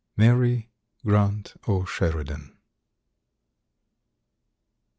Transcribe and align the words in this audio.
Mary 0.17 0.71
Grant 1.05 1.53
O'Sheridan. 1.67 2.57